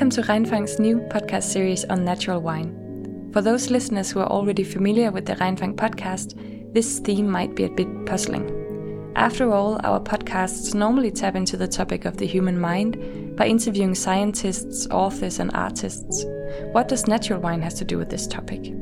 Welcome 0.00 0.22
to 0.24 0.32
Regnfang's 0.32 0.78
new 0.78 0.96
podcast 0.98 1.42
series 1.42 1.84
on 1.84 2.06
natural 2.06 2.40
wine. 2.40 3.28
For 3.34 3.42
those 3.42 3.68
listeners 3.68 4.10
who 4.10 4.20
are 4.20 4.30
already 4.30 4.64
familiar 4.64 5.10
with 5.10 5.26
the 5.26 5.34
Reinfang 5.34 5.74
podcast, 5.74 6.72
this 6.72 7.00
theme 7.00 7.28
might 7.30 7.54
be 7.54 7.64
a 7.64 7.70
bit 7.70 8.06
puzzling. 8.06 9.12
After 9.14 9.52
all, 9.52 9.78
our 9.84 10.00
podcasts 10.00 10.74
normally 10.74 11.10
tap 11.10 11.36
into 11.36 11.58
the 11.58 11.68
topic 11.68 12.06
of 12.06 12.16
the 12.16 12.26
human 12.26 12.58
mind 12.58 13.36
by 13.36 13.46
interviewing 13.46 13.94
scientists, 13.94 14.86
authors, 14.86 15.38
and 15.38 15.50
artists. 15.52 16.24
What 16.72 16.88
does 16.88 17.06
natural 17.06 17.42
wine 17.42 17.60
has 17.60 17.74
to 17.74 17.84
do 17.84 17.98
with 17.98 18.08
this 18.08 18.26
topic? 18.26 18.72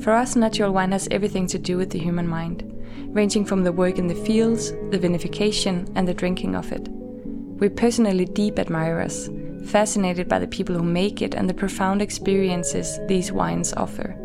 For 0.00 0.12
us, 0.12 0.36
natural 0.36 0.72
wine 0.72 0.92
has 0.92 1.08
everything 1.10 1.48
to 1.48 1.58
do 1.58 1.76
with 1.76 1.90
the 1.90 1.98
human 1.98 2.28
mind, 2.28 2.72
ranging 3.08 3.44
from 3.44 3.64
the 3.64 3.72
work 3.72 3.98
in 3.98 4.06
the 4.06 4.14
fields, 4.14 4.70
the 4.70 5.00
vinification, 5.00 5.90
and 5.96 6.06
the 6.06 6.14
drinking 6.14 6.54
of 6.54 6.70
it. 6.70 6.86
We're 6.88 7.70
personally 7.70 8.26
deep 8.26 8.60
admirers, 8.60 9.28
fascinated 9.66 10.28
by 10.28 10.38
the 10.38 10.46
people 10.46 10.74
who 10.74 10.82
make 10.82 11.20
it 11.20 11.34
and 11.34 11.48
the 11.48 11.54
profound 11.54 12.00
experiences 12.00 12.98
these 13.06 13.32
wines 13.32 13.72
offer. 13.74 14.16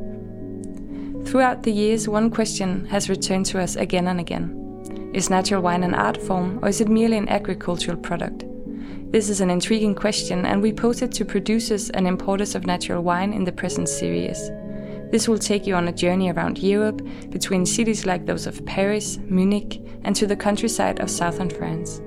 Throughout 1.26 1.64
the 1.64 1.72
years, 1.72 2.08
one 2.08 2.30
question 2.30 2.86
has 2.88 3.10
returned 3.10 3.46
to 3.48 3.60
us 3.60 3.76
again 3.76 4.08
and 4.08 4.20
again 4.20 5.12
Is 5.14 5.30
natural 5.30 5.62
wine 5.62 5.84
an 5.84 5.94
art 5.94 6.18
form, 6.18 6.60
or 6.62 6.70
is 6.70 6.82
it 6.82 6.90
merely 6.90 7.18
an 7.18 7.30
agricultural 7.30 7.98
product? 7.98 8.46
This 9.12 9.30
is 9.30 9.42
an 9.42 9.50
intriguing 9.50 9.96
question, 9.96 10.46
and 10.46 10.62
we 10.62 10.72
pose 10.72 11.02
it 11.02 11.12
to 11.14 11.26
producers 11.26 11.90
and 11.90 12.08
importers 12.08 12.56
of 12.56 12.66
natural 12.66 13.04
wine 13.04 13.34
in 13.34 13.44
the 13.44 13.52
present 13.52 13.90
series. 13.90 14.50
This 15.12 15.28
will 15.28 15.38
take 15.38 15.68
you 15.68 15.76
on 15.76 15.90
a 15.90 15.94
journey 15.94 16.32
around 16.32 16.60
Europe, 16.60 17.02
between 17.30 17.66
cities 17.66 18.06
like 18.06 18.26
those 18.26 18.48
of 18.48 18.66
Paris, 18.66 19.18
Munich, 19.26 19.82
and 20.04 20.16
to 20.16 20.26
the 20.26 20.38
countryside 20.38 21.02
of 21.02 21.10
southern 21.10 21.50
France. 21.50 22.02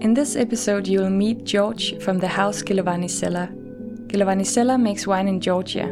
In 0.00 0.12
this 0.12 0.36
episode, 0.36 0.86
you 0.86 1.00
will 1.00 1.08
meet 1.08 1.44
George 1.44 1.98
from 2.00 2.18
the 2.18 2.28
house. 2.28 2.62
Gelovani 2.62 3.08
Cellar 4.46 4.78
makes 4.78 5.06
wine 5.06 5.26
in 5.26 5.40
Georgia. 5.40 5.86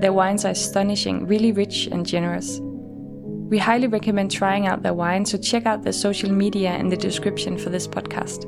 Their 0.00 0.14
wines 0.14 0.46
are 0.46 0.52
astonishing, 0.52 1.26
really 1.26 1.52
rich 1.52 1.86
and 1.92 2.06
generous. 2.06 2.60
We 2.62 3.58
highly 3.58 3.88
recommend 3.88 4.30
trying 4.30 4.66
out 4.66 4.82
their 4.82 4.94
wine, 4.94 5.26
so 5.26 5.36
check 5.36 5.66
out 5.66 5.82
their 5.82 5.92
social 5.92 6.32
media 6.32 6.74
in 6.78 6.88
the 6.88 6.96
description 6.96 7.58
for 7.58 7.68
this 7.68 7.86
podcast. 7.86 8.46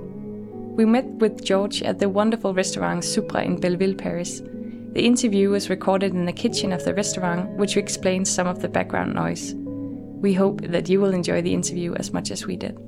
We 0.74 0.86
met 0.86 1.05
with 1.05 1.44
George 1.44 1.83
at 1.83 1.98
the 1.98 2.08
wonderful 2.08 2.55
restaurant 2.55 3.05
Supra 3.05 3.42
in 3.42 3.61
Belleville, 3.61 3.96
Paris. 3.96 4.41
The 4.41 5.05
interview 5.05 5.50
was 5.50 5.68
recorded 5.68 6.14
in 6.14 6.24
the 6.24 6.33
kitchen 6.33 6.72
of 6.72 6.83
the 6.84 6.94
restaurant, 6.94 7.50
which 7.58 7.77
explains 7.77 8.30
some 8.30 8.46
of 8.46 8.62
the 8.62 8.70
background 8.70 9.14
noise. 9.14 9.52
We 9.55 10.33
hope 10.33 10.62
that 10.62 10.89
you 10.89 10.98
will 10.98 11.12
enjoy 11.12 11.42
the 11.42 11.52
interview 11.52 11.94
as 11.96 12.11
much 12.11 12.30
as 12.30 12.46
we 12.46 12.56
did. 12.56 12.78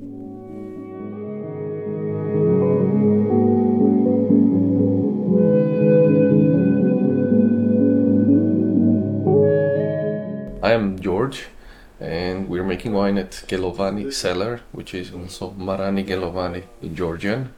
And 12.00 12.48
we're 12.48 12.64
making 12.64 12.92
wine 12.92 13.18
at 13.18 13.30
Gelovani 13.48 14.12
Cellar, 14.12 14.60
which 14.72 14.94
is 14.94 15.12
also 15.12 15.52
Marani 15.52 16.04
Gelovani 16.06 16.64
in 16.82 16.94
Georgian, 16.94 17.52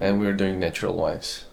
and 0.00 0.20
we're 0.20 0.32
doing 0.32 0.58
natural 0.58 0.94
wines 0.96 1.44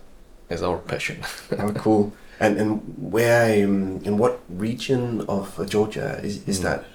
as 0.50 0.62
our 0.64 0.78
passion. 0.78 1.18
oh, 1.60 1.72
cool. 1.74 2.14
And 2.40 2.58
and 2.58 2.82
where 2.98 3.66
um, 3.66 4.02
in 4.04 4.18
what 4.18 4.40
region 4.50 5.22
of 5.28 5.48
Georgia 5.70 6.20
is, 6.24 6.48
is 6.48 6.60
Mm. 6.60 6.64
that? 6.64 6.86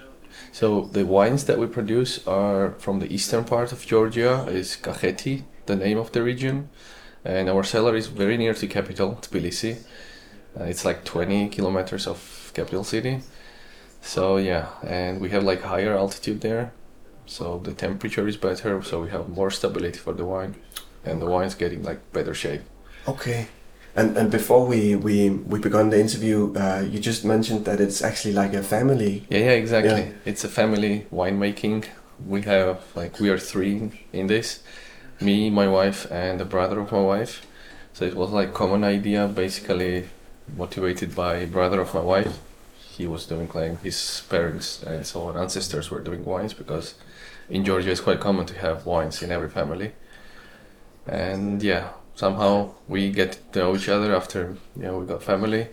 So 0.52 0.88
the 0.92 1.04
wines 1.04 1.44
that 1.44 1.58
we 1.58 1.66
produce 1.66 2.26
are 2.26 2.72
from 2.78 2.98
the 3.00 3.12
eastern 3.14 3.44
part 3.44 3.72
of 3.72 3.86
Georgia. 3.86 4.46
Is 4.48 4.76
Kakheti, 4.82 5.44
the 5.66 5.76
name 5.76 5.98
of 5.98 6.10
the 6.12 6.22
region, 6.22 6.68
and 7.24 7.48
our 7.48 7.64
cellar 7.64 7.96
is 7.96 8.06
very 8.08 8.36
near 8.36 8.54
to 8.54 8.66
capital 8.66 9.18
Tbilisi. 9.22 9.76
Uh, 10.58 10.64
it's 10.64 10.84
like 10.84 11.04
20 11.04 11.48
kilometers 11.50 12.06
of 12.06 12.50
capital 12.54 12.84
city. 12.84 13.20
So 14.02 14.36
yeah, 14.38 14.68
and 14.82 15.20
we 15.20 15.30
have 15.30 15.44
like 15.44 15.62
higher 15.62 15.96
altitude 15.96 16.40
there, 16.40 16.72
so 17.26 17.58
the 17.62 17.72
temperature 17.72 18.26
is 18.26 18.36
better. 18.36 18.82
So 18.82 19.02
we 19.02 19.10
have 19.10 19.28
more 19.28 19.50
stability 19.50 19.98
for 19.98 20.12
the 20.12 20.24
wine, 20.24 20.54
and 21.04 21.20
the 21.20 21.26
wine's 21.26 21.54
getting 21.54 21.82
like 21.82 22.00
better 22.12 22.34
shape. 22.34 22.62
Okay. 23.06 23.48
And 23.96 24.16
and 24.16 24.30
before 24.30 24.66
we 24.66 24.96
we 24.96 25.30
we 25.30 25.58
began 25.58 25.90
the 25.90 26.00
interview, 26.00 26.54
uh, 26.56 26.84
you 26.88 26.98
just 26.98 27.24
mentioned 27.24 27.64
that 27.64 27.80
it's 27.80 28.02
actually 28.02 28.34
like 28.34 28.54
a 28.54 28.62
family. 28.62 29.26
Yeah, 29.28 29.38
yeah, 29.38 29.50
exactly. 29.52 30.02
Yeah. 30.02 30.12
It's 30.24 30.44
a 30.44 30.48
family 30.48 31.06
winemaking. 31.12 31.86
We 32.26 32.42
have 32.42 32.82
like 32.94 33.18
we 33.20 33.30
are 33.30 33.38
three 33.38 33.90
in 34.12 34.26
this, 34.26 34.62
me, 35.20 35.50
my 35.50 35.68
wife, 35.68 36.06
and 36.10 36.38
the 36.38 36.44
brother 36.44 36.80
of 36.80 36.92
my 36.92 37.00
wife. 37.00 37.46
So 37.92 38.04
it 38.04 38.14
was 38.14 38.30
like 38.30 38.54
common 38.54 38.84
idea, 38.84 39.26
basically 39.26 40.08
motivated 40.56 41.14
by 41.14 41.44
brother 41.46 41.80
of 41.80 41.92
my 41.94 42.00
wife. 42.00 42.38
He 43.00 43.06
was 43.06 43.24
doing 43.26 43.48
like 43.54 43.82
his 43.82 44.22
parents 44.28 44.82
and 44.82 45.06
so 45.06 45.16
on 45.28 45.36
ancestors 45.44 45.90
were 45.90 46.02
doing 46.08 46.22
wines 46.32 46.52
because 46.54 46.86
in 47.48 47.64
Georgia 47.64 47.90
it's 47.90 48.00
quite 48.08 48.20
common 48.20 48.44
to 48.46 48.54
have 48.66 48.76
wines 48.92 49.22
in 49.22 49.30
every 49.32 49.48
family. 49.48 49.92
And 51.06 51.62
yeah, 51.62 51.84
somehow 52.14 52.52
we 52.88 53.10
get 53.10 53.38
to 53.52 53.58
know 53.60 53.74
each 53.76 53.88
other 53.88 54.14
after 54.14 54.40
you 54.76 54.82
know 54.82 54.98
we 54.98 55.06
got 55.06 55.22
family, 55.22 55.66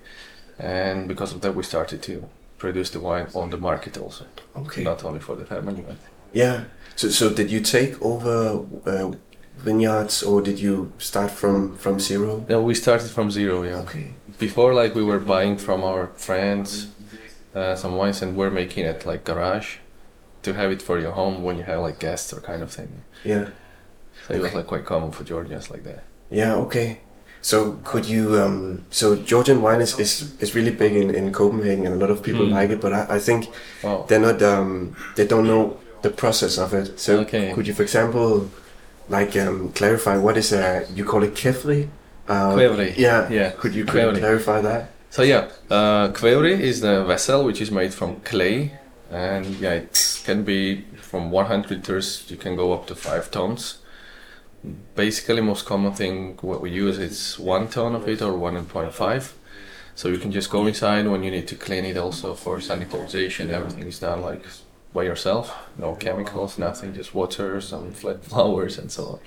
and 0.60 1.08
because 1.08 1.36
of 1.36 1.42
that 1.42 1.54
we 1.56 1.64
started 1.64 2.02
to 2.04 2.14
produce 2.58 2.90
the 2.92 3.00
wine 3.00 3.28
on 3.34 3.50
the 3.50 3.58
market 3.58 3.98
also, 3.98 4.26
Okay. 4.56 4.84
not 4.84 5.04
only 5.04 5.20
for 5.20 5.36
the 5.36 5.46
family. 5.46 5.84
But 5.88 5.98
Yeah. 6.34 6.64
So 6.96 7.10
so 7.10 7.30
did 7.40 7.50
you 7.52 7.62
take 7.62 7.94
over 8.02 8.66
uh, 8.86 9.12
vineyards 9.66 10.24
or 10.24 10.42
did 10.42 10.60
you 10.60 10.92
start 10.98 11.32
from 11.32 11.76
from 11.78 12.00
zero? 12.00 12.46
no, 12.50 12.62
we 12.70 12.74
started 12.76 13.10
from 13.10 13.30
zero. 13.32 13.64
Yeah. 13.64 13.82
Okay. 13.84 14.08
Before, 14.40 14.74
like 14.84 14.96
we 15.00 15.04
were 15.04 15.20
buying 15.36 15.58
from 15.58 15.84
our 15.84 16.08
friends 16.16 16.88
uh, 17.56 17.76
some 17.76 17.96
wines, 17.96 18.22
and 18.22 18.36
we're 18.36 18.52
making 18.52 18.86
it 18.86 19.06
like 19.06 19.24
garage 19.24 19.78
to 20.44 20.54
have 20.54 20.72
it 20.72 20.82
for 20.82 21.00
your 21.00 21.12
home 21.12 21.44
when 21.44 21.58
you 21.58 21.64
have 21.64 21.82
like 21.82 22.00
guests 22.00 22.32
or 22.34 22.40
kind 22.42 22.62
of 22.62 22.72
thing. 22.72 23.04
Yeah. 23.24 23.50
So 24.28 24.34
it 24.36 24.42
was 24.42 24.54
like 24.54 24.68
quite 24.68 24.86
common 24.86 25.12
for 25.12 25.24
Georgians 25.24 25.70
like 25.72 25.84
that. 25.84 26.04
Yeah. 26.30 26.56
Okay. 26.56 27.00
So 27.42 27.80
could 27.84 28.06
you 28.06 28.40
um 28.42 28.84
so 28.90 29.16
Georgian 29.16 29.62
wine 29.62 29.80
is, 29.82 29.98
is, 30.00 30.34
is 30.42 30.56
really 30.56 30.72
big 30.72 30.94
in, 30.96 31.14
in 31.14 31.32
Copenhagen 31.32 31.86
and 31.86 31.96
a 31.96 31.98
lot 31.98 32.10
of 32.10 32.22
people 32.24 32.46
Mm. 32.46 32.52
like 32.52 32.70
it, 32.72 32.82
but 32.82 32.92
I, 32.94 33.16
I 33.16 33.20
think 33.20 33.48
Wow. 33.84 34.06
they're 34.08 34.20
not 34.20 34.42
um 34.42 34.96
they 35.16 35.26
don't 35.28 35.48
know 35.48 35.78
the 36.02 36.10
process 36.10 36.58
of 36.58 36.74
it. 36.74 37.00
So 37.00 37.20
Okay. 37.20 37.54
could 37.54 37.68
you 37.68 37.74
for 37.74 37.84
example 37.84 38.50
like 39.10 39.36
um 39.38 39.72
clarify 39.74 40.18
what 40.18 40.36
is 40.38 40.52
a 40.52 40.86
you 40.94 41.06
call 41.06 41.24
it 41.24 41.34
kvevri? 41.36 41.88
Uh. 42.28 42.58
Yeah. 42.98 43.30
Yeah. 43.30 43.52
Could 43.52 43.74
you, 43.76 43.86
could 43.86 44.18
clarify 44.18 44.60
that? 44.62 44.90
So 45.18 45.24
yeah, 45.24 45.50
uh, 45.72 46.14
is 46.14 46.82
the 46.82 47.04
vessel 47.04 47.44
which 47.44 47.60
is 47.60 47.72
made 47.72 47.92
from 47.92 48.18
clay, 48.18 48.74
and 49.10 49.48
yeah, 49.56 49.72
it 49.72 50.22
can 50.24 50.44
be 50.44 50.82
from 51.02 51.32
100 51.32 51.72
liters. 51.72 52.30
You 52.30 52.38
can 52.38 52.56
go 52.56 52.72
up 52.72 52.86
to 52.86 52.94
five 52.94 53.32
tons. 53.32 53.80
Basically, 54.94 55.42
most 55.42 55.66
common 55.66 55.94
thing 55.94 56.38
what 56.42 56.62
we 56.62 56.70
use 56.70 57.00
is 57.00 57.40
one 57.40 57.68
ton 57.68 57.96
of 57.96 58.08
it 58.08 58.22
or 58.22 58.34
1.5. 58.34 59.32
So 59.96 60.08
you 60.10 60.20
can 60.20 60.32
just 60.32 60.52
go 60.52 60.68
inside 60.68 61.08
when 61.08 61.24
you 61.24 61.32
need 61.32 61.48
to 61.48 61.56
clean 61.56 61.86
it. 61.86 61.98
Also 61.98 62.36
for 62.36 62.60
sanitization, 62.60 63.50
everything 63.50 63.88
is 63.88 63.98
done 63.98 64.22
like 64.22 64.46
by 64.94 65.02
yourself. 65.02 65.52
No 65.80 65.96
chemicals, 65.96 66.60
nothing. 66.60 66.94
Just 66.94 67.16
water, 67.16 67.60
some 67.60 67.92
flat 67.92 68.24
flowers, 68.30 68.78
and 68.78 68.92
so 68.92 69.04
on. 69.04 69.20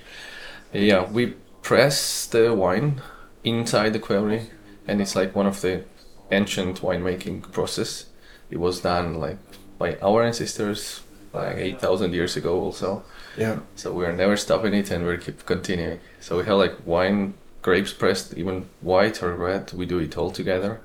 Yeah, 0.71 1.11
we 1.11 1.33
press 1.61 2.25
the 2.27 2.53
wine 2.53 3.01
inside 3.43 3.91
the 3.91 3.99
kvevri 3.99 4.47
and 4.91 4.99
it's 4.99 5.15
like 5.15 5.33
one 5.33 5.47
of 5.47 5.61
the 5.61 5.85
ancient 6.31 6.81
winemaking 6.81 7.49
process. 7.53 8.07
It 8.49 8.59
was 8.59 8.81
done 8.81 9.19
like 9.19 9.37
by 9.77 9.95
our 10.01 10.21
ancestors 10.23 11.01
like 11.33 11.55
8,000 11.55 12.13
years 12.13 12.35
ago 12.35 12.59
also. 12.59 13.03
Yeah. 13.37 13.59
So 13.75 13.93
we're 13.93 14.11
never 14.11 14.35
stopping 14.35 14.73
it 14.73 14.91
and 14.91 15.07
we 15.07 15.17
keep 15.17 15.45
continuing. 15.45 16.01
So 16.19 16.37
we 16.37 16.43
have 16.43 16.57
like 16.57 16.75
wine 16.85 17.35
grapes 17.61 17.93
pressed 17.93 18.33
even 18.33 18.65
white 18.81 19.23
or 19.23 19.33
red. 19.33 19.71
We 19.71 19.85
do 19.85 19.99
it 19.99 20.17
all 20.17 20.29
together. 20.29 20.81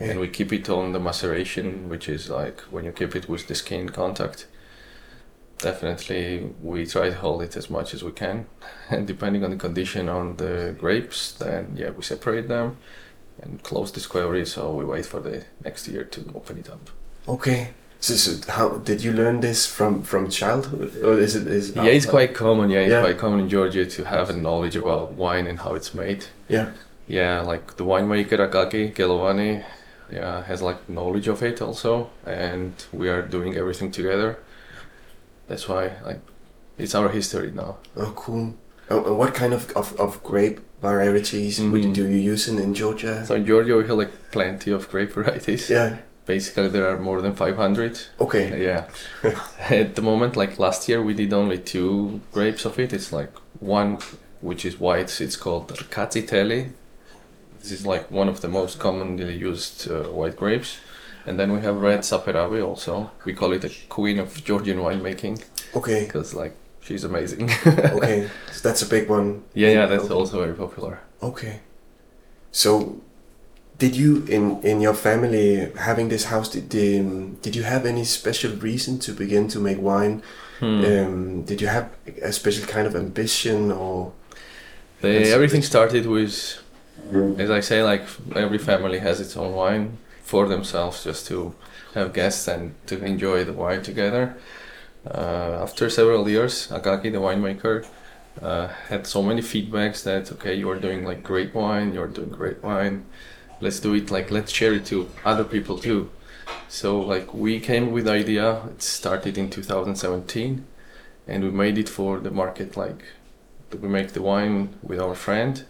Yeah. 0.00 0.12
And 0.12 0.20
we 0.20 0.28
keep 0.28 0.50
it 0.50 0.70
on 0.70 0.92
the 0.92 1.00
maceration, 1.00 1.90
which 1.90 2.08
is 2.08 2.30
like 2.30 2.60
when 2.72 2.86
you 2.86 2.92
keep 2.92 3.14
it 3.14 3.28
with 3.28 3.48
the 3.48 3.54
skin 3.54 3.90
contact. 3.90 4.46
Definitely, 5.58 6.50
we 6.62 6.86
try 6.86 7.10
to 7.10 7.14
hold 7.14 7.42
it 7.42 7.54
as 7.56 7.70
much 7.70 7.94
as 7.94 8.02
we 8.02 8.10
can, 8.10 8.46
and 8.90 9.06
depending 9.06 9.44
on 9.44 9.50
the 9.50 9.56
condition 9.56 10.08
on 10.08 10.36
the 10.38 10.74
grapes, 10.76 11.30
then 11.30 11.74
yeah, 11.76 11.90
we 11.90 12.02
separate 12.02 12.48
them 12.48 12.78
and 13.40 13.62
close 13.62 13.92
the 13.92 14.00
square 14.00 14.44
so 14.44 14.72
we 14.74 14.84
wait 14.84 15.06
for 15.06 15.20
the 15.20 15.44
next 15.64 15.88
year 15.88 16.04
to 16.04 16.20
open 16.34 16.58
it 16.58 16.68
up. 16.70 16.90
Okay. 17.28 17.68
So, 18.00 18.14
so 18.14 18.52
how 18.52 18.78
did 18.78 19.02
you 19.04 19.12
learn 19.12 19.40
this 19.40 19.64
from 19.66 20.02
from 20.02 20.28
childhood 20.28 20.90
or 21.04 21.18
is 21.18 21.36
it 21.36 21.46
is 21.46 21.74
Yeah, 21.76 21.84
it's 21.84 22.06
quite 22.06 22.34
common. 22.34 22.68
Yeah, 22.70 22.80
it's 22.80 22.90
Yeah. 22.92 23.00
quite 23.02 23.18
common 23.18 23.40
in 23.40 23.48
Georgia 23.48 23.86
to 23.86 24.04
have 24.04 24.28
a 24.30 24.32
knowledge 24.32 24.76
about 24.76 25.12
wine 25.12 25.46
and 25.46 25.58
how 25.60 25.74
it's 25.76 25.94
made. 25.94 26.24
yeah 26.48 26.66
Yeah, 27.06 27.40
like 27.52 27.76
the 27.76 27.84
winemaker 27.84 28.38
Akaki 28.46 28.92
Gelovani, 28.94 29.62
yeah, 30.10 30.42
has 30.44 30.62
like 30.62 30.78
knowledge 30.88 31.28
of 31.28 31.42
it 31.42 31.60
also, 31.62 32.10
and 32.26 32.72
we 32.92 33.08
are 33.08 33.22
doing 33.22 33.56
everything 33.56 33.90
together. 33.92 34.36
That's 35.48 35.68
why 35.68 35.92
like 36.04 36.20
it's 36.78 36.94
our 36.94 37.08
history 37.08 37.50
now. 37.52 37.76
oh 37.96 38.12
cool 38.16 38.54
And 38.88 39.06
and 39.06 39.18
what 39.18 39.34
kind 39.34 39.52
of, 39.54 39.70
of, 39.76 39.98
of 40.00 40.22
grape 40.22 40.60
varieties 40.82 41.60
would 41.60 41.82
you, 41.84 41.90
Mhm. 41.90 41.94
do 41.94 42.02
you 42.08 42.32
use 42.32 42.48
in, 42.48 42.58
in 42.58 42.74
Georgia? 42.74 43.24
So 43.26 43.34
in 43.34 43.46
Georgia 43.46 43.76
we 43.76 43.82
have 43.86 43.96
like 43.98 44.12
plenty 44.32 44.70
of 44.72 44.88
grape 44.90 45.12
varieties. 45.18 45.70
yeah. 45.70 45.96
Basically 46.26 46.68
there 46.68 46.86
are 46.88 46.98
more 46.98 47.20
than 47.20 47.34
500. 47.34 47.98
Okay. 48.20 48.62
Yeah. 48.62 48.84
At 49.70 49.94
the 49.96 50.02
moment, 50.02 50.36
like 50.36 50.56
last 50.58 50.88
year, 50.88 51.02
we 51.02 51.14
did 51.14 51.32
only 51.32 51.58
two 51.58 52.20
grapes 52.32 52.64
of 52.64 52.78
it. 52.78 52.92
It's 52.92 53.12
like 53.12 53.30
one 53.60 53.98
which 54.40 54.64
is 54.64 54.78
white. 54.78 55.20
It's 55.20 55.36
called 55.36 55.68
Rkatsiteli. 55.68 56.70
This 57.60 57.72
is 57.72 57.84
like 57.86 58.08
one 58.10 58.28
of 58.28 58.40
the 58.40 58.48
most 58.48 58.78
commonly 58.78 59.34
used 59.36 59.90
uh, 59.90 60.04
white 60.18 60.36
grapes. 60.36 60.76
And 61.26 61.38
then 61.40 61.52
we 61.52 61.60
have 61.62 61.76
red 61.82 62.00
Saperavi 62.00 62.64
also. 62.64 63.10
We 63.24 63.32
call 63.34 63.52
it 63.52 63.62
the 63.62 63.72
queen 63.88 64.18
of 64.20 64.44
Georgian 64.44 64.78
winemaking 64.78 65.42
Okay. 65.74 66.04
because 66.04 66.34
like 66.34 66.54
she's 66.82 67.04
amazing. 67.04 67.50
Okay. 67.96 68.28
so 68.52 68.68
that's 68.68 68.82
a 68.82 68.86
big 68.86 69.08
one. 69.08 69.42
yeah, 69.54 69.70
yeah, 69.70 69.86
that's 69.86 70.04
Okay. 70.04 70.14
also 70.14 70.40
very 70.44 70.54
popular. 70.54 71.00
Okay. 71.22 71.60
So, 72.50 73.00
did 73.78 73.96
you 73.96 74.24
in 74.28 74.60
in 74.62 74.80
your 74.80 74.94
family 74.94 75.70
having 75.88 76.08
this 76.10 76.24
house? 76.24 76.48
Did 76.56 77.00
um, 77.00 77.36
did 77.42 77.54
you 77.56 77.62
have 77.64 77.86
any 77.86 78.04
special 78.04 78.52
reason 78.68 78.98
to 79.00 79.12
begin 79.12 79.48
to 79.48 79.58
make 79.60 79.78
wine? 79.80 80.22
Hmm. 80.60 80.84
Um, 80.84 81.42
did 81.44 81.60
you 81.60 81.68
have 81.68 81.86
a 82.22 82.32
special 82.32 82.66
kind 82.66 82.86
of 82.86 82.94
ambition 82.94 83.72
or? 83.72 84.12
They, 85.00 85.32
everything 85.32 85.62
started 85.62 86.06
with, 86.06 86.34
as 87.38 87.50
I 87.50 87.60
say, 87.60 87.82
like 87.82 88.02
every 88.36 88.58
family 88.58 88.98
has 89.00 89.20
its 89.20 89.36
own 89.36 89.52
wine 89.54 89.98
for 90.22 90.46
themselves, 90.46 91.02
just 91.04 91.26
to 91.28 91.54
have 91.94 92.12
guests 92.12 92.46
and 92.48 92.74
to 92.86 92.94
enjoy 93.04 93.44
the 93.44 93.52
wine 93.52 93.82
together. 93.82 94.36
Uh, 95.06 95.58
after 95.60 95.90
several 95.90 96.28
years, 96.28 96.68
Akaki, 96.68 97.10
the 97.10 97.18
winemaker, 97.18 97.84
uh, 98.40 98.68
had 98.88 99.06
so 99.06 99.22
many 99.22 99.42
feedbacks 99.42 100.02
that 100.04 100.30
okay, 100.32 100.54
you 100.54 100.70
are 100.70 100.78
doing 100.78 101.04
like 101.04 101.22
great 101.22 101.54
wine, 101.54 101.92
you're 101.92 102.06
doing 102.06 102.30
great 102.30 102.62
wine. 102.62 103.04
Let's 103.60 103.80
do 103.80 103.94
it 103.94 104.10
like 104.10 104.30
let's 104.30 104.52
share 104.52 104.74
it 104.74 104.86
to 104.86 105.08
other 105.24 105.44
people 105.44 105.78
too. 105.78 106.10
So 106.68 107.00
like 107.00 107.34
we 107.34 107.60
came 107.60 107.92
with 107.92 108.08
idea. 108.08 108.62
It 108.66 108.82
started 108.82 109.36
in 109.36 109.50
2017, 109.50 110.64
and 111.26 111.44
we 111.44 111.50
made 111.50 111.78
it 111.78 111.88
for 111.88 112.18
the 112.20 112.30
market 112.30 112.76
like 112.76 113.04
we 113.80 113.88
make 113.88 114.12
the 114.12 114.22
wine 114.22 114.74
with 114.82 115.00
our 115.00 115.14
friend 115.14 115.64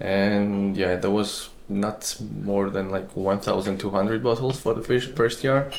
and 0.00 0.76
yeah 0.76 0.96
there 0.96 1.10
was 1.10 1.50
not 1.68 2.16
more 2.42 2.70
than 2.70 2.90
like 2.90 3.14
1200 3.16 4.22
bottles 4.22 4.60
for 4.60 4.74
the 4.74 4.82
first 4.82 5.44
year 5.44 5.70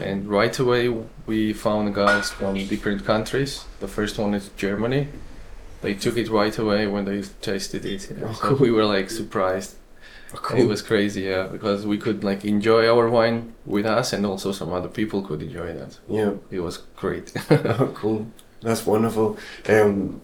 and 0.00 0.28
right 0.28 0.58
away 0.58 0.88
we 1.26 1.52
found 1.52 1.94
guys 1.94 2.30
from 2.30 2.54
different 2.66 3.04
countries 3.04 3.64
the 3.80 3.88
first 3.88 4.18
one 4.18 4.34
is 4.34 4.50
germany 4.56 5.08
they 5.82 5.94
took 5.94 6.16
it 6.16 6.28
right 6.28 6.58
away 6.58 6.86
when 6.86 7.04
they 7.04 7.22
tasted 7.40 7.84
it 7.84 8.10
Oh, 8.24 8.32
so 8.32 8.54
we 8.54 8.70
were 8.70 8.84
like 8.84 9.10
surprised 9.10 9.76
Cool. 10.32 10.58
it 10.60 10.66
was 10.68 10.80
crazy 10.82 11.22
yeah 11.22 11.48
because 11.48 11.84
we 11.86 11.98
could 11.98 12.22
like 12.22 12.44
enjoy 12.44 12.88
our 12.88 13.08
wine 13.08 13.52
with 13.66 13.84
us 13.86 14.12
and 14.12 14.24
also 14.24 14.52
some 14.52 14.72
other 14.72 14.88
people 14.88 15.22
could 15.22 15.42
enjoy 15.42 15.72
that 15.72 15.98
yeah. 16.08 16.32
it 16.50 16.60
was 16.60 16.78
great 16.96 17.32
Oh, 17.50 17.90
cool. 17.94 18.26
That's 18.62 18.84
wonderful. 18.86 19.38
Um, 19.68 20.20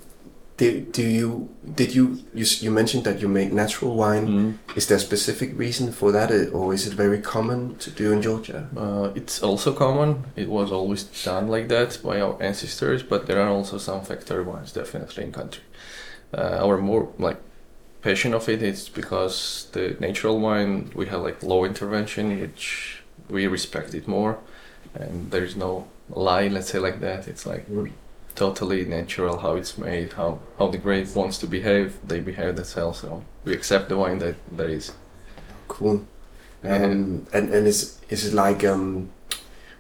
did, 0.56 0.92
do 0.92 1.02
you 1.02 1.48
did 1.74 1.94
you 1.94 2.18
you 2.34 2.46
you 2.60 2.70
mentioned 2.70 3.04
that 3.04 3.20
you 3.20 3.28
make 3.28 3.52
natural 3.52 3.94
wine? 3.94 4.26
Mhm. 4.26 4.76
Is 4.76 4.86
there 4.86 4.96
a 4.96 5.00
specific 5.00 5.50
reason 5.58 5.92
for 5.92 6.12
that, 6.12 6.30
uh, 6.30 6.56
or 6.58 6.72
is 6.74 6.86
it 6.86 6.94
very 6.94 7.20
common 7.20 7.76
to 7.76 7.90
do 7.90 8.12
in 8.12 8.22
Georgia? 8.22 8.68
Uh, 8.76 9.10
it's 9.14 9.42
also 9.42 9.72
common. 9.72 10.24
It 10.36 10.48
was 10.48 10.72
always 10.72 11.04
done 11.24 11.48
like 11.48 11.68
that 11.68 11.98
by 12.02 12.20
our 12.20 12.36
ancestors, 12.42 13.02
but 13.02 13.26
there 13.26 13.40
are 13.40 13.50
also 13.50 13.78
some 13.78 14.00
factory 14.02 14.44
wines 14.44 14.72
definitely 14.72 15.24
in 15.24 15.32
country. 15.32 15.62
Uh, 16.32 16.58
our 16.64 16.78
more 16.78 17.08
like 17.18 17.36
passion 18.02 18.34
of 18.34 18.48
it 18.48 18.62
is 18.62 18.88
because 18.88 19.66
the 19.72 19.96
natural 20.00 20.38
wine 20.40 20.90
we 20.94 21.06
have 21.06 21.22
like 21.22 21.42
low 21.42 21.64
intervention, 21.64 22.40
which 22.40 23.02
we 23.28 23.46
respect 23.46 23.94
it 23.94 24.06
more, 24.08 24.38
and 24.94 25.30
there 25.30 25.44
is 25.44 25.54
no 25.56 25.84
lie. 26.08 26.48
Let's 26.48 26.70
say 26.70 26.78
like 26.78 27.00
that. 27.00 27.28
It's 27.28 27.44
like 27.46 27.66
totally 28.36 28.84
natural 28.84 29.38
how 29.38 29.56
it's 29.56 29.76
made, 29.78 30.12
how 30.12 30.38
how 30.58 30.68
the 30.68 30.78
grape 30.78 31.08
wants 31.16 31.38
to 31.38 31.46
behave. 31.46 31.88
They 32.06 32.20
behave 32.20 32.54
themselves. 32.56 33.00
So 33.00 33.22
we 33.44 33.52
accept 33.54 33.88
the 33.88 33.96
wine 33.96 34.18
that 34.20 34.34
there 34.56 34.68
is. 34.68 34.92
Cool. 35.68 36.04
Yeah. 36.64 36.76
Um, 36.84 37.26
and 37.32 37.54
and 37.54 37.66
is 37.66 37.98
is 38.08 38.26
it 38.26 38.34
like 38.34 38.64
um, 38.64 39.08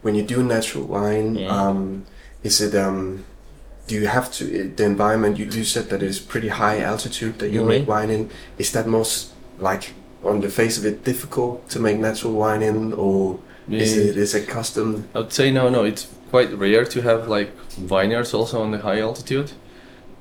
when 0.02 0.14
you 0.14 0.22
do 0.22 0.42
natural 0.42 0.84
wine? 0.86 1.36
Yeah. 1.36 1.48
Um, 1.68 2.04
is 2.42 2.60
it 2.60 2.74
um, 2.74 3.24
do 3.86 3.94
you 3.94 4.06
have 4.08 4.30
to 4.32 4.44
the 4.76 4.84
environment? 4.84 5.38
You, 5.38 5.44
you 5.46 5.64
said 5.64 5.88
that 5.90 6.02
it's 6.02 6.18
pretty 6.18 6.48
high 6.48 6.80
altitude 6.80 7.38
that 7.38 7.50
you 7.50 7.62
Mhm. 7.62 7.68
make 7.68 7.88
wine 7.88 8.10
in. 8.10 8.30
Is 8.58 8.70
that 8.72 8.86
most 8.86 9.32
like 9.58 9.92
on 10.24 10.40
the 10.40 10.48
face 10.48 10.78
of 10.78 10.84
it 10.84 11.04
difficult 11.04 11.68
to 11.70 11.78
make 11.78 11.98
natural 11.98 12.32
wine 12.32 12.62
in, 12.62 12.92
or 12.92 13.38
is 13.70 13.96
it 13.96 14.16
is 14.16 14.34
it 14.34 14.48
custom? 14.48 15.04
I 15.14 15.18
would 15.18 15.32
say 15.32 15.50
no, 15.50 15.68
no. 15.68 15.84
It's 15.84 16.06
quite 16.30 16.52
rare 16.52 16.84
to 16.84 17.02
have 17.02 17.28
like 17.28 17.56
vineyards 17.70 18.34
also 18.34 18.62
on 18.62 18.70
the 18.70 18.78
high 18.78 19.00
altitude. 19.00 19.52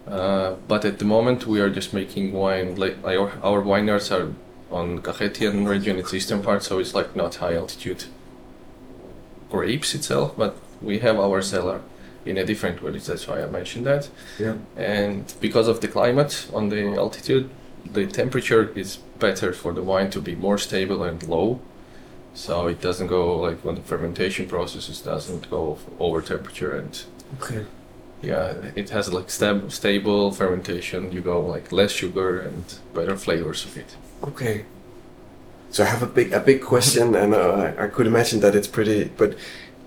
Uh, 0.08 0.56
but 0.68 0.86
at 0.86 1.00
the 1.00 1.06
moment, 1.06 1.48
we 1.48 1.60
are 1.60 1.70
just 1.70 1.94
making 1.94 2.32
wine. 2.32 2.76
Like 2.76 2.98
our, 3.04 3.32
our 3.44 3.62
vineyards 3.62 4.12
are 4.12 4.32
on 4.72 5.02
Kakhetian 5.02 5.68
region, 5.68 5.98
it's 5.98 6.14
eastern 6.14 6.42
part, 6.44 6.64
so 6.64 6.80
it's 6.80 6.94
like 6.94 7.16
not 7.16 7.36
high 7.36 7.56
altitude 7.56 8.06
grapes 9.50 9.96
itself. 9.96 10.36
But 10.38 10.56
we 10.82 11.00
have 11.00 11.20
our 11.20 11.42
cellar 11.42 11.82
in 12.26 12.38
a 12.38 12.46
different 12.46 12.80
village. 12.80 13.06
That's 13.06 13.28
why 13.28 13.44
I 13.44 13.48
mentioned 13.48 13.86
that. 13.86 14.10
Yeah. 14.40 14.56
And 14.76 15.34
because 15.40 15.68
of 15.68 15.82
the 15.82 15.88
climate 15.88 16.48
on 16.54 16.70
the 16.70 16.96
altitude, 16.96 17.50
the 17.92 18.06
temperature 18.08 18.72
is 18.76 18.98
better 19.20 19.54
for 19.54 19.74
the 19.74 19.82
wine 19.82 20.10
to 20.12 20.22
be 20.22 20.36
more 20.36 20.58
stable 20.58 21.04
and 21.04 21.22
low. 21.28 21.60
So 22.36 22.68
it 22.68 22.82
doesn't 22.82 23.08
go 23.08 23.40
like 23.40 23.60
when 23.64 23.76
the 23.76 23.82
fermentation 23.82 24.48
processes 24.48 25.00
doesn't 25.02 25.50
go 25.50 25.78
over 26.00 26.22
temperature 26.22 26.76
and 26.76 27.04
Okay. 27.42 27.66
yeah, 28.22 28.54
it 28.76 28.90
has 28.92 29.12
like 29.12 29.30
stab- 29.32 29.72
stable 29.72 30.32
fermentation. 30.32 31.12
You 31.12 31.22
go 31.22 31.40
like 31.40 31.72
less 31.72 31.92
sugar 31.92 32.40
and 32.40 32.64
better 32.94 33.16
flavors 33.18 33.66
of 33.66 33.78
it. 33.78 33.96
Okay. 34.24 34.66
So 35.72 35.84
I 35.84 35.88
have 35.88 36.04
a 36.04 36.08
big 36.08 36.32
a 36.34 36.40
big 36.40 36.62
question, 36.62 37.16
and 37.16 37.34
uh, 37.34 37.74
I 37.78 37.88
could 37.88 38.08
imagine 38.08 38.40
that 38.42 38.56
it's 38.56 38.68
pretty, 38.68 39.06
but 39.18 39.36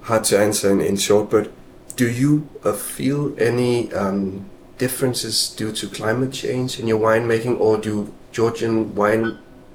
hard 0.02 0.24
to 0.24 0.38
answer 0.38 0.70
in, 0.70 0.80
in 0.80 0.96
short. 0.96 1.30
But 1.30 1.50
do 1.96 2.06
you 2.10 2.48
uh, 2.64 2.72
feel 2.72 3.32
any 3.38 3.90
um, 3.94 4.44
differences 4.78 5.48
due 5.56 5.72
to 5.72 5.86
climate 5.88 6.32
change 6.32 6.78
in 6.80 6.88
your 6.88 6.98
winemaking, 7.00 7.58
or 7.60 7.78
do 7.78 8.12
Georgian 8.32 8.92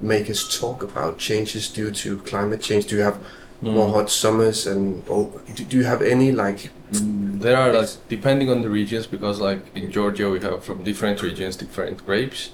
winemakers 0.04 0.60
talk 0.60 0.84
about 0.84 1.18
changes 1.18 1.70
due 1.70 1.92
to 1.92 2.18
climate 2.20 2.62
change? 2.62 2.88
Do 2.88 2.96
you 2.98 3.02
have 3.04 3.18
more 3.62 3.88
hot 3.90 4.10
summers, 4.10 4.68
and 4.68 5.08
or 5.08 5.32
do, 5.56 5.64
do 5.64 5.78
you 5.78 5.86
have 5.86 6.02
any 6.02 6.32
like? 6.32 6.70
Mm, 6.92 7.40
There 7.42 7.58
are 7.58 7.72
like 7.72 7.90
depending 8.10 8.50
on 8.50 8.62
the 8.62 8.70
regions 8.70 9.08
because 9.08 9.40
like 9.40 9.60
in 9.76 9.92
Georgia 9.92 10.30
we 10.30 10.40
have 10.42 10.64
from 10.64 10.84
different 10.84 11.22
regions 11.22 11.56
different 11.56 12.06
grapes. 12.06 12.52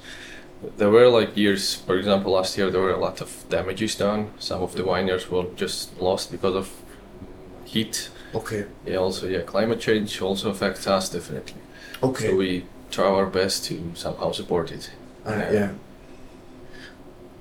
There 0.78 0.90
were 0.92 1.08
like 1.08 1.38
years, 1.38 1.76
for 1.76 1.98
example, 1.98 2.34
last 2.34 2.58
year 2.58 2.70
there 2.70 2.82
were 2.82 2.92
a 2.94 3.00
lot 3.00 3.22
of 3.22 3.46
damages 3.50 3.96
done. 3.96 4.30
Some 4.40 4.62
of 4.62 4.76
the 4.76 4.84
vineyards 4.84 5.30
were 5.32 5.46
just 5.56 6.00
lost 6.02 6.32
because 6.32 6.56
of 6.56 6.70
heat. 7.66 8.10
Okay, 8.36 8.66
Yeah, 8.86 8.98
also 8.98 9.28
yeah, 9.28 9.42
climate 9.42 9.80
change 9.80 10.22
also 10.22 10.50
affects 10.52 10.86
us 10.86 11.10
definitely. 11.10 11.62
okay, 12.04 12.28
So 12.30 12.36
we 12.36 12.66
try 12.92 13.06
our 13.08 13.26
best 13.26 13.66
to 13.66 13.74
somehow 13.96 14.32
support 14.34 14.72
it. 14.72 14.92
uh, 15.26 15.32
yeah. 15.52 15.72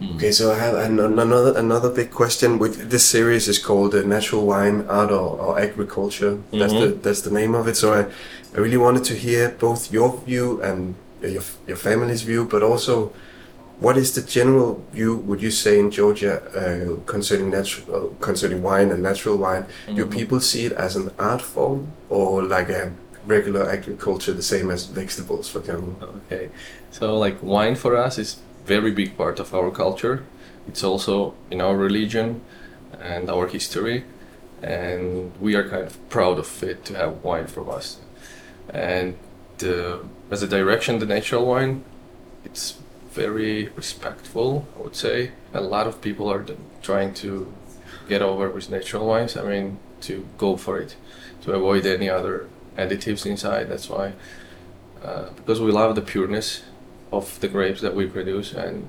Mm. 0.01 0.15
Okay, 0.17 0.31
so 0.33 0.53
I 0.53 0.59
have 0.59 0.75
an, 0.77 1.01
another 1.01 1.53
another 1.59 1.91
big 1.91 2.11
question. 2.11 2.59
With 2.59 2.91
this 2.91 3.05
series 3.05 3.49
is 3.49 3.59
called 3.59 3.95
uh, 3.95 4.03
"Natural 4.03 4.47
Wine, 4.47 4.85
Art 4.89 5.11
or, 5.11 5.29
or 5.41 5.59
Agriculture." 5.61 6.39
That's 6.53 6.73
the 6.73 6.89
that's 7.03 7.23
the 7.23 7.31
name 7.33 7.55
of 7.55 7.67
it. 7.69 7.77
So 7.77 7.93
I, 7.95 8.01
I 8.55 8.59
really 8.61 8.77
wanted 8.77 9.05
to 9.05 9.15
hear 9.15 9.49
both 9.59 9.93
your 9.93 10.11
view 10.27 10.63
and 10.63 10.95
uh, 11.25 11.27
your 11.29 11.43
your 11.67 11.77
family's 11.77 12.23
view, 12.23 12.45
but 12.45 12.63
also 12.63 13.13
what 13.81 13.97
is 13.97 14.13
the 14.15 14.23
general 14.23 14.83
view? 14.93 15.17
Would 15.17 15.41
you 15.43 15.51
say 15.51 15.79
in 15.81 15.91
Georgia 15.91 16.35
uh, 16.55 16.97
concerning 17.07 17.51
natural 17.51 17.87
uh, 17.97 18.25
concerning 18.25 18.63
wine 18.63 18.91
and 18.93 19.03
natural 19.03 19.37
wine? 19.37 19.65
Do 19.97 20.05
Mhm. 20.05 20.11
people 20.19 20.41
see 20.41 20.65
it 20.67 20.73
as 20.73 20.97
an 20.97 21.11
art 21.19 21.43
form 21.43 21.87
or 22.09 22.43
like 22.59 22.69
a 22.71 22.93
regular 23.27 23.69
agriculture, 23.71 24.33
the 24.33 24.43
same 24.43 24.71
as 24.75 24.87
vegetables, 24.87 25.49
for 25.49 25.59
example? 25.61 25.95
Okay, 26.27 26.49
so 26.91 27.19
like 27.25 27.37
wine 27.43 27.75
for 27.77 27.97
us 28.07 28.19
is 28.19 28.37
very 28.69 28.93
big 28.93 29.17
part 29.17 29.41
of 29.41 29.55
our 29.55 29.71
culture. 29.71 30.25
It's 30.69 30.85
also 30.85 31.35
in 31.51 31.61
our 31.61 31.77
religion 31.77 32.43
and 33.01 33.31
our 33.31 33.47
history, 33.49 34.05
and 34.63 35.33
we 35.41 35.55
are 35.55 35.69
kind 35.69 35.85
of 35.85 35.95
proud 36.09 36.39
of 36.39 36.63
it 36.63 36.85
to 36.87 36.95
have 36.95 37.25
wine 37.25 37.47
from 37.47 37.71
us. 37.71 37.99
And 38.69 39.17
uh, 39.63 39.99
as 40.31 40.43
a 40.43 40.49
direction, 40.49 40.99
the 40.99 41.07
natural 41.07 41.47
wine, 41.47 41.85
it's 42.45 42.79
very 43.13 43.69
respectful. 43.75 44.69
I 44.77 44.83
would 44.83 44.97
say 44.97 45.33
a 45.55 45.61
lot 45.61 45.87
of 45.87 46.01
people 46.01 46.31
are 46.31 46.45
trying 46.83 47.15
to 47.15 47.53
get 48.09 48.21
over 48.23 48.51
with 48.51 48.71
natural 48.71 49.07
wines. 49.07 49.37
I 49.37 49.43
mean, 49.43 49.79
to 50.03 50.27
go 50.37 50.57
for 50.57 50.79
it, 50.79 50.97
to 51.43 51.53
avoid 51.53 51.87
any 51.87 52.09
other 52.09 52.47
additives 52.77 53.25
inside. 53.27 53.69
That's 53.71 53.89
why 53.89 54.13
uh, 55.03 55.31
because 55.37 55.61
we 55.61 55.71
love 55.71 55.95
the 55.95 56.03
pureness 56.03 56.63
of 57.13 57.39
the 57.41 57.49
grapes 57.49 57.81
that 57.81 57.95
we 57.95 58.07
produce, 58.07 58.53
and 58.53 58.87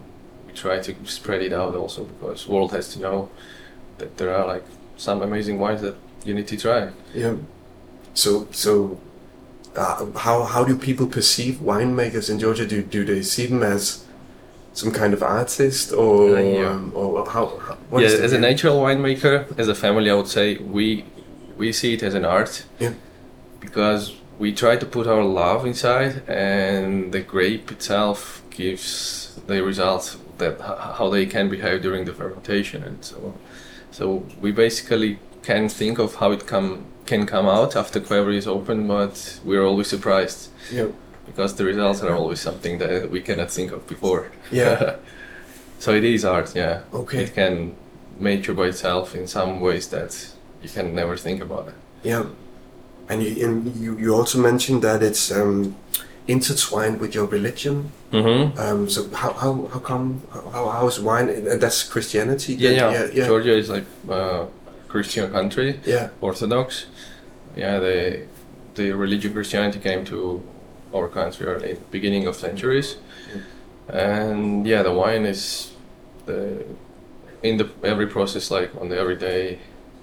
we 0.48 0.54
try 0.54 0.80
to 0.80 0.96
spread 1.06 1.42
it 1.42 1.54
out 1.54 1.76
also 1.76 2.04
because 2.04 2.48
world 2.48 2.72
has 2.72 2.94
to 2.94 3.00
know 3.00 3.30
that 3.98 4.18
there 4.18 4.34
are 4.36 4.46
like 4.48 4.66
some 4.98 5.22
amazing 5.22 5.60
wines 5.60 5.82
that 5.82 5.96
you 6.26 6.34
need 6.34 6.48
to 6.48 6.58
try. 6.58 6.90
Yeah. 7.14 7.36
So 8.14 8.48
so. 8.52 9.00
Uh, 9.76 10.08
how 10.18 10.44
how 10.44 10.64
do 10.64 10.76
people 10.76 11.06
perceive 11.06 11.56
winemakers 11.62 12.30
in 12.30 12.40
Georgia? 12.40 12.66
Do 12.66 12.82
do 12.82 13.06
they 13.06 13.22
see 13.22 13.46
them 13.46 13.62
as 13.62 14.04
some 14.74 14.92
kind 14.92 15.14
of 15.14 15.22
artist, 15.22 15.94
or 15.94 16.38
Uh, 16.38 16.42
yeah. 16.42 16.70
um, 16.70 16.92
or 16.96 17.24
how? 17.30 17.46
how 17.60 17.78
what 17.92 18.02
yeah, 18.02 18.10
as 18.26 18.34
a 18.34 18.40
natural 18.40 18.82
winemaker, 18.82 19.46
as 19.60 19.68
a 19.68 19.76
family, 19.76 20.10
I 20.10 20.16
would 20.16 20.28
say 20.28 20.58
we 20.58 21.06
we 21.58 21.72
see 21.72 21.94
it 21.94 22.02
as 22.04 22.16
an 22.16 22.26
art. 22.26 22.66
Yeah. 22.80 22.94
Because 23.60 24.14
we 24.40 24.54
try 24.54 24.78
to 24.78 24.86
put 24.86 25.06
our 25.06 25.24
love 25.24 25.66
inside, 25.66 26.24
and 26.28 27.12
the 27.12 27.20
grape 27.22 27.72
itself 27.72 28.42
gives 28.50 29.40
the 29.48 29.62
results 29.62 30.18
that 30.38 30.60
how 30.62 31.10
they 31.10 31.26
can 31.26 31.50
behave 31.50 31.82
during 31.82 32.06
the 32.06 32.14
fermentation 32.14 32.84
and 32.84 33.04
so 33.04 33.18
on. 33.18 33.34
So 33.92 34.26
we 34.42 34.52
basically 34.52 35.20
can 35.44 35.70
think 35.70 36.00
of 36.00 36.16
how 36.16 36.32
it 36.32 36.48
come 36.48 36.86
can 37.06 37.26
come 37.26 37.48
out 37.48 37.76
after 37.76 38.00
kvevri 38.00 38.36
is 38.36 38.48
open, 38.48 38.88
but 38.88 39.40
we're 39.44 39.66
always 39.66 39.88
surprised 39.88 40.50
Yeah. 40.72 40.88
because 41.26 41.56
the 41.56 41.66
results 41.66 42.04
are 42.04 42.16
always 42.16 42.40
something 42.40 42.78
that 42.80 43.10
we 43.10 43.20
cannot 43.22 43.50
think 43.52 43.72
of 43.72 43.88
before. 43.88 44.32
Yeah. 44.52 44.96
so 45.80 45.92
it 45.94 46.04
is 46.04 46.24
art, 46.24 46.56
yeah. 46.56 46.82
Okay. 46.94 47.24
It 47.24 47.34
can 47.34 47.76
mature 48.20 48.54
by 48.56 48.68
itself 48.68 49.16
in 49.16 49.26
some 49.28 49.60
ways 49.60 49.88
that 49.88 50.12
you 50.62 50.70
can 50.70 50.94
never 50.94 51.18
think 51.18 51.42
about 51.42 51.68
it. 51.70 51.74
Yeah, 52.04 52.26
and 53.10 53.24
you 53.24 53.46
and 53.46 53.76
you, 53.76 53.98
you 53.98 54.16
also 54.16 54.40
mentioned 54.40 54.82
that 54.84 55.02
it's 55.02 55.32
um, 55.32 55.76
intertwined 56.28 57.00
with 57.00 57.16
your 57.16 57.26
religion. 57.26 57.92
Mm-hmm. 58.12 58.58
Um, 58.60 58.90
so 58.90 59.10
how 59.10 59.34
how 59.34 59.68
how 59.74 59.80
come 59.80 60.22
how 60.54 60.70
how 60.70 60.88
is 60.88 61.00
wine 61.00 61.30
and 61.30 61.60
that's 61.62 61.84
Christianity? 61.84 62.54
Yeah, 62.54 62.70
yeah, 62.70 62.92
yeah, 62.92 63.08
yeah. 63.14 63.26
Georgia 63.26 63.58
is 63.58 63.70
like 63.70 63.86
a 64.10 64.48
Christian 64.88 65.32
country, 65.32 65.80
yeah. 65.86 66.10
Orthodox. 66.22 66.86
Yeah, 67.56 67.80
the 67.80 68.26
the 68.76 68.92
religion 68.92 69.34
Christianity 69.34 69.80
came 69.80 70.06
to 70.06 70.42
our 70.94 71.08
country 71.08 71.46
early 71.48 71.78
beginning 71.92 72.28
of 72.28 72.36
centuries, 72.36 72.98
and 73.88 74.66
yeah, 74.68 74.84
the 74.84 74.94
wine 74.94 75.26
is 75.26 75.74
the 76.26 76.64
in 77.42 77.58
the 77.58 77.70
every 77.84 78.08
process 78.08 78.52
like 78.52 78.70
on 78.80 78.90
the 78.90 78.98
everyday 78.98 79.60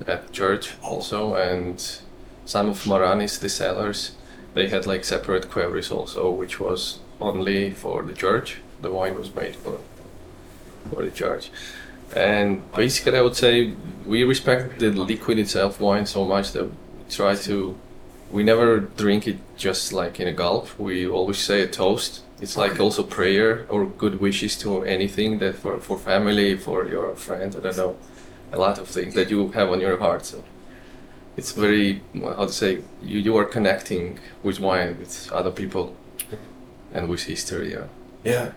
at 0.07 0.33
church 0.33 0.75
also, 0.83 1.35
and 1.35 2.01
some 2.47 2.69
of 2.71 2.85
Maranis, 2.85 3.39
the 3.39 3.49
cellars, 3.49 4.13
they 4.55 4.69
had 4.69 4.87
like 4.87 5.05
separate 5.05 5.51
kvevris 5.51 5.93
also, 5.93 6.31
which 6.31 6.59
was 6.59 7.01
only 7.21 7.73
for 7.73 8.03
the 8.03 8.15
church. 8.15 8.59
The 8.81 8.91
wine 8.91 9.15
was 9.19 9.35
made 9.35 9.57
for 9.57 9.79
for 10.91 11.05
the 11.05 11.11
church. 11.11 11.51
And 12.15 12.63
basically, 12.73 13.19
I 13.19 13.23
would 13.23 13.37
say 13.37 13.75
we 14.07 14.23
respect 14.25 14.79
the 14.79 14.91
liquid 14.91 15.39
itself, 15.39 15.81
wine, 15.81 16.07
so 16.07 16.25
much 16.25 16.53
that 16.53 16.65
we 16.65 17.05
try 17.11 17.35
to. 17.35 17.77
We 18.31 18.43
never 18.43 18.81
drink 18.81 19.27
it 19.29 19.39
just 19.57 19.93
like 19.93 20.19
in 20.21 20.29
a 20.29 20.33
gulp. 20.33 20.79
We 20.79 21.07
always 21.07 21.39
say 21.39 21.63
a 21.63 21.67
toast. 21.69 22.23
It's 22.41 22.57
like 22.57 22.79
also 22.81 23.03
prayer 23.03 23.67
or 23.69 23.87
good 23.87 24.21
wishes 24.21 24.57
to 24.59 24.85
anything 24.85 25.39
that 25.41 25.57
for 25.57 25.79
for 25.81 25.99
family, 25.99 26.57
for 26.57 26.87
your 26.87 27.15
friends. 27.17 27.57
I 27.57 27.61
don't 27.61 27.77
know, 27.77 27.97
a 28.53 28.59
lot 28.59 28.79
of 28.79 28.89
things 28.89 29.15
that 29.15 29.31
you 29.31 29.49
have 29.49 29.69
on 29.71 29.81
your 29.81 29.99
heart. 29.99 30.25
So 30.27 30.45
it's 31.37 31.53
very 31.53 32.03
I'd 32.39 32.51
say 32.51 32.83
you 33.03 33.19
you 33.21 33.37
are 33.37 33.45
connecting 33.45 34.19
with 34.43 34.61
wine 34.61 34.99
with 34.99 35.31
other 35.33 35.51
people 35.51 35.95
and 36.93 37.09
with 37.09 37.25
history. 37.25 37.73
Yeah. 37.73 37.87
Yeah. 38.25 38.53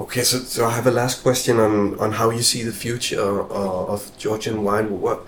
Okay, 0.00 0.22
so, 0.22 0.38
so 0.38 0.66
I 0.66 0.70
have 0.70 0.86
a 0.86 0.92
last 0.92 1.22
question 1.22 1.58
on, 1.58 1.98
on 1.98 2.12
how 2.12 2.30
you 2.30 2.42
see 2.42 2.62
the 2.62 2.72
future 2.72 3.40
uh, 3.50 3.94
of 3.94 4.16
Georgian 4.16 4.62
wine. 4.62 5.00
What 5.00 5.26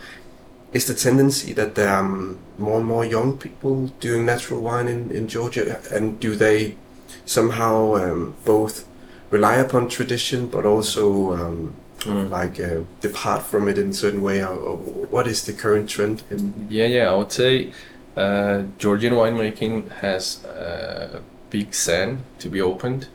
is 0.73 0.87
the 0.87 0.95
tendency 0.95 1.52
that 1.54 1.75
there 1.75 1.88
are 1.88 2.04
um, 2.04 2.38
more 2.57 2.78
and 2.78 2.87
more 2.87 3.04
young 3.04 3.37
people 3.37 3.88
doing 3.99 4.25
natural 4.25 4.61
wine 4.61 4.87
in, 4.87 5.11
in 5.11 5.26
Georgia, 5.26 5.80
and 5.90 6.21
do 6.21 6.37
they 6.37 6.76
somehow 7.25 7.97
um, 7.97 8.37
both 8.45 8.87
rely 9.30 9.57
upon 9.57 9.88
tradition 9.88 10.47
but 10.47 10.64
also 10.64 11.33
um, 11.33 11.75
like 12.07 12.59
uh, 12.61 12.80
depart 13.00 13.42
from 13.42 13.69
it 13.69 13.78
in 13.78 13.90
a 13.90 13.95
certain 13.95 14.23
way? 14.23 14.42
Or, 14.42 14.54
or 14.54 14.76
what 14.76 15.26
is 15.26 15.45
the 15.45 15.52
current 15.52 15.88
trend? 15.88 16.23
In, 16.30 16.66
Yeah, 16.71 16.87
yeah, 16.87 17.11
I 17.11 17.14
would 17.14 17.33
say 17.33 17.73
uh, 18.16 18.64
Georgian 18.78 19.14
winemaking 19.14 19.90
has 20.00 20.45
a 20.45 21.23
big 21.50 21.75
sand 21.75 22.23
to 22.38 22.49
be 22.49 22.61
opened 22.61 23.09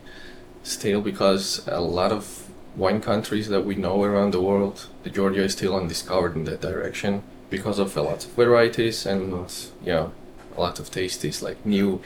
still 0.62 1.00
because 1.00 1.66
a 1.68 1.80
lot 1.80 2.12
of 2.12 2.50
wine 2.76 3.00
countries 3.00 3.48
that 3.48 3.64
we 3.64 3.74
know 3.74 4.02
around 4.02 4.32
the 4.32 4.40
world, 4.40 4.88
the 5.02 5.10
Georgia 5.10 5.44
is 5.44 5.52
still 5.52 5.74
undiscovered 5.74 6.36
in 6.36 6.44
that 6.44 6.60
direction 6.60 7.22
because 7.48 7.78
of 7.78 7.96
a 7.96 8.02
lot 8.02 8.24
of 8.24 8.30
varieties 8.32 9.06
and 9.06 9.50
yeah, 9.82 10.08
a 10.56 10.60
lot 10.60 10.78
of 10.78 10.90
tastes 10.90 11.42
like 11.42 11.64
new 11.64 12.00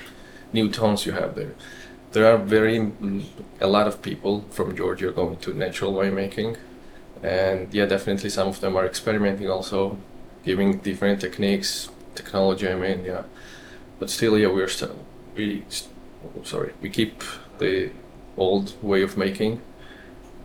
new 0.53 0.69
tones 0.69 1.07
you 1.07 1.13
have 1.13 1.35
there. 1.35 1.55
There 2.13 2.31
are 2.31 2.37
very 2.37 2.79
mm, 2.79 3.25
a 3.61 3.69
lot 3.69 3.87
of 3.87 4.03
people 4.03 4.45
from 4.51 4.77
Georgia 4.77 5.13
going 5.13 5.37
to 5.39 5.55
natural 5.55 5.93
winemaking, 5.95 6.57
and 7.23 7.73
yeah, 7.73 7.87
definitely 7.87 8.31
some 8.31 8.49
of 8.49 8.61
them 8.61 8.77
are 8.77 8.87
experimenting 8.87 9.49
also, 9.51 9.99
giving 10.45 10.79
different 10.79 11.21
techniques, 11.21 11.91
technology. 12.15 12.69
I 12.69 12.75
mean, 12.75 13.05
yeah, 13.05 13.23
but 13.99 14.11
still, 14.11 14.39
yeah, 14.39 14.49
we're 14.49 14.69
still 14.69 14.97
we 15.37 15.65
oh, 16.25 16.43
sorry 16.43 16.73
we 16.83 16.91
keep 16.91 17.23
the 17.59 17.91
old 18.37 18.75
way 18.83 19.03
of 19.03 19.17
making. 19.17 19.61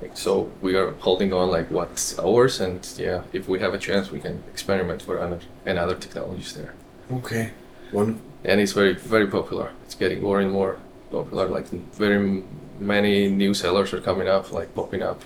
Like, 0.01 0.17
so 0.17 0.51
we 0.61 0.75
are 0.75 0.91
holding 0.99 1.31
on 1.31 1.49
like 1.49 1.71
what's 1.71 2.19
ours, 2.19 2.59
and 2.59 2.85
yeah, 2.97 3.23
if 3.31 3.47
we 3.47 3.59
have 3.59 3.73
a 3.73 3.77
chance, 3.77 4.11
we 4.11 4.19
can 4.19 4.43
experiment 4.51 5.01
for 5.01 5.19
other 5.19 5.39
and 5.65 5.79
other 5.79 5.95
technologies 5.95 6.53
there. 6.53 6.73
okay, 7.11 7.51
one. 7.91 8.19
And 8.43 8.59
it's 8.61 8.73
very 8.73 8.93
very 8.93 9.27
popular. 9.27 9.71
It's 9.85 9.95
getting 9.95 10.21
more 10.21 10.39
and 10.41 10.51
more 10.51 10.77
popular. 11.11 11.47
Like 11.47 11.67
very 11.93 12.43
many 12.79 13.29
new 13.29 13.53
cellars 13.53 13.93
are 13.93 14.01
coming 14.01 14.27
up, 14.27 14.51
like 14.51 14.75
popping 14.75 15.01
up, 15.01 15.23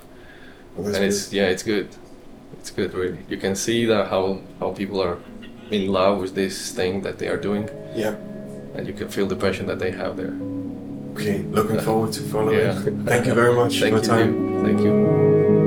and 0.77 0.95
it's 0.95 1.31
yeah, 1.33 1.47
it's 1.47 1.63
good. 1.63 1.89
It's 2.53 2.71
good, 2.71 2.93
really. 2.93 3.19
You 3.29 3.37
can 3.37 3.55
see 3.55 3.85
that 3.85 4.09
how 4.09 4.41
how 4.59 4.71
people 4.71 5.01
are 5.01 5.17
in 5.71 5.87
love 5.87 6.19
with 6.19 6.35
this 6.35 6.71
thing 6.71 7.01
that 7.01 7.19
they 7.19 7.27
are 7.27 7.37
doing, 7.37 7.69
yeah. 7.95 8.15
and 8.75 8.87
you 8.87 8.93
can 8.93 9.07
feel 9.09 9.27
the 9.27 9.35
passion 9.35 9.67
that 9.67 9.79
they 9.79 9.91
have 9.91 10.17
there. 10.17 10.35
Okay, 11.13 11.39
looking 11.43 11.77
uh, 11.77 11.81
forward 11.81 12.13
to 12.13 12.21
following. 12.21 12.59
Yeah. 12.59 12.73
Thank 13.05 13.27
you 13.27 13.33
very 13.33 13.53
much 13.53 13.73
Thank 13.79 13.81
for 13.81 13.87
your 13.87 13.99
you. 13.99 14.07
time. 14.07 14.65
Thank 14.65 14.79
you. 14.81 15.58